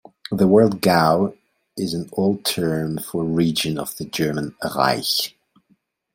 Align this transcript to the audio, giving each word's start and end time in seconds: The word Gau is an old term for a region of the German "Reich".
The 0.31 0.47
word 0.47 0.81
Gau 0.81 1.35
is 1.77 1.93
an 1.93 2.09
old 2.13 2.43
term 2.43 2.97
for 2.97 3.21
a 3.21 3.27
region 3.27 3.77
of 3.77 3.95
the 3.97 4.05
German 4.05 4.55
"Reich". 4.75 5.35